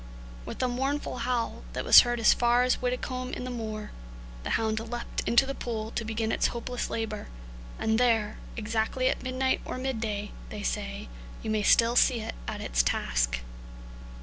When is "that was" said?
1.73-1.99